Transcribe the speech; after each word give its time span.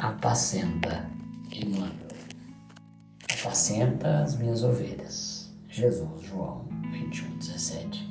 apacenta 0.00 1.04
Emmanuel. 1.52 1.92
Apacenta 3.30 4.20
as 4.20 4.36
minhas 4.36 4.62
ovelhas. 4.62 5.52
Jesus, 5.68 6.22
João 6.22 6.66
21, 6.92 7.38
17. 7.38 8.08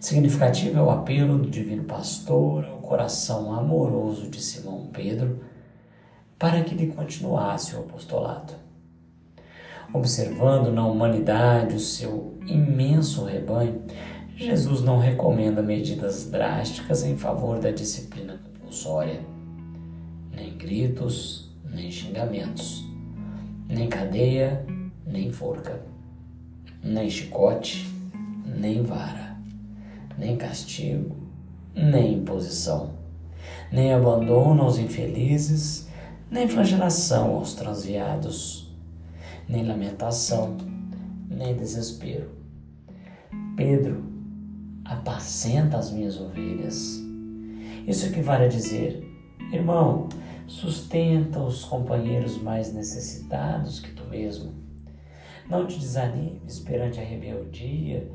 Significativo 0.00 0.78
é 0.78 0.82
o 0.82 0.90
apelo 0.90 1.38
do 1.38 1.50
Divino 1.50 1.84
Pastor 1.84 2.64
ao 2.64 2.78
coração 2.78 3.52
amoroso 3.52 4.28
de 4.28 4.40
Simão 4.40 4.88
Pedro 4.92 5.44
para 6.38 6.62
que 6.62 6.74
lhe 6.74 6.88
continuasse 6.88 7.76
o 7.76 7.80
apostolado. 7.80 8.54
Observando 9.92 10.72
na 10.72 10.86
humanidade 10.86 11.76
o 11.76 11.80
seu 11.80 12.38
imenso 12.46 13.24
rebanho, 13.24 13.82
Jesus 14.34 14.82
não 14.82 14.98
recomenda 14.98 15.62
medidas 15.62 16.28
drásticas 16.30 17.04
em 17.04 17.16
favor 17.16 17.60
da 17.60 17.70
disciplina 17.70 18.40
compulsória, 18.42 19.20
nem 20.34 20.56
gritos, 20.56 21.50
nem 21.70 21.90
xingamentos, 21.90 22.84
nem 23.68 23.88
cadeia, 23.88 24.64
nem 25.06 25.30
forca, 25.30 25.82
nem 26.82 27.08
chicote, 27.08 27.86
nem 28.44 28.82
vara, 28.82 29.36
nem 30.18 30.36
castigo, 30.36 31.16
nem 31.74 32.14
imposição, 32.14 32.94
nem 33.70 33.92
abandono 33.92 34.62
aos 34.62 34.78
infelizes, 34.78 35.88
nem 36.30 36.48
flagelação 36.48 37.36
aos 37.36 37.54
transviados, 37.54 38.72
nem 39.48 39.66
lamentação, 39.66 40.56
nem 41.28 41.54
desespero. 41.54 42.30
Pedro, 43.56 44.02
apacenta 44.84 45.78
as 45.78 45.90
minhas 45.90 46.18
ovelhas. 46.20 47.02
Isso 47.86 48.06
equivale 48.06 48.44
a 48.44 48.48
dizer, 48.48 49.02
irmão, 49.52 50.08
Sustenta 50.52 51.40
os 51.40 51.64
companheiros 51.64 52.40
mais 52.40 52.72
necessitados 52.74 53.80
que 53.80 53.90
tu 53.92 54.04
mesmo. 54.04 54.52
Não 55.48 55.66
te 55.66 55.78
desanimes 55.78 56.60
perante 56.60 57.00
a 57.00 57.02
rebeldia, 57.02 58.12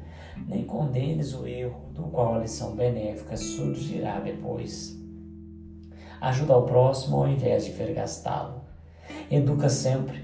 nem 0.48 0.64
condenes 0.64 1.34
o 1.34 1.48
erro 1.48 1.90
do 1.94 2.04
qual 2.04 2.36
a 2.36 2.40
lição 2.40 2.76
benéfica 2.76 3.36
surgirá 3.36 4.20
depois. 4.20 4.96
Ajuda 6.22 6.54
ao 6.54 6.64
próximo 6.64 7.18
ao 7.18 7.28
invés 7.28 7.66
de 7.66 7.72
vergastá-lo. 7.72 8.62
Educa 9.32 9.68
sempre. 9.68 10.24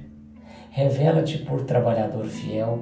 Revela-te 0.70 1.40
por 1.40 1.64
trabalhador 1.64 2.26
fiel. 2.26 2.80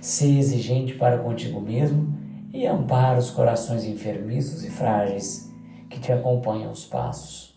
Sê 0.00 0.38
exigente 0.38 0.94
para 0.94 1.18
contigo 1.18 1.60
mesmo 1.60 2.16
e 2.54 2.64
ampara 2.64 3.18
os 3.18 3.30
corações 3.30 3.84
enfermiços 3.84 4.64
e 4.64 4.70
frágeis 4.70 5.52
que 5.90 5.98
te 5.98 6.12
acompanham 6.12 6.70
os 6.70 6.86
passos. 6.86 7.55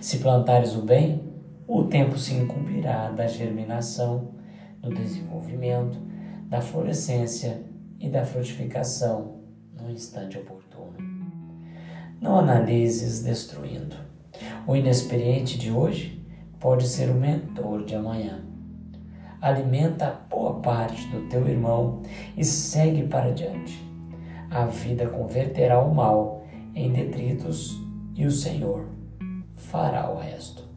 Se 0.00 0.18
plantares 0.18 0.76
o 0.76 0.82
bem, 0.82 1.20
o 1.66 1.84
tempo 1.84 2.16
se 2.16 2.32
incumbirá 2.32 3.10
da 3.10 3.26
germinação, 3.26 4.28
do 4.80 4.94
desenvolvimento, 4.94 5.98
da 6.48 6.60
florescência 6.60 7.62
e 7.98 8.08
da 8.08 8.24
frutificação 8.24 9.40
no 9.80 9.90
instante 9.90 10.38
oportuno. 10.38 10.96
Não 12.20 12.38
analises 12.38 13.24
destruindo. 13.24 13.96
O 14.68 14.76
inexperiente 14.76 15.58
de 15.58 15.72
hoje 15.72 16.24
pode 16.60 16.86
ser 16.86 17.10
o 17.10 17.14
mentor 17.14 17.84
de 17.84 17.96
amanhã. 17.96 18.44
Alimenta 19.40 20.20
boa 20.30 20.60
parte 20.60 21.08
do 21.08 21.28
teu 21.28 21.48
irmão 21.48 22.02
e 22.36 22.44
segue 22.44 23.02
para 23.08 23.32
diante. 23.32 23.84
A 24.48 24.64
vida 24.64 25.08
converterá 25.08 25.80
o 25.80 25.92
mal 25.92 26.44
em 26.74 26.92
detritos 26.92 27.76
e 28.14 28.24
o 28.24 28.30
Senhor 28.30 28.98
fará 29.58 30.10
o 30.10 30.18
resto. 30.18 30.67